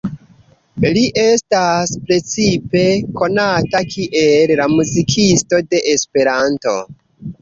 Li 0.95 1.01
estas 1.23 1.91
precipe 2.07 2.83
konata 3.19 3.83
kiel 3.91 4.55
„la 4.63 4.67
muzikisto 4.79 5.61
de 5.67 5.83
Esperanto“. 5.97 6.75